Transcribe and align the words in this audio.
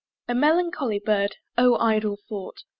A 0.27 0.33
melancholy 0.33 0.97
Bird? 0.97 1.35
O 1.59 1.77
idle 1.77 2.17
thought! 2.27 2.63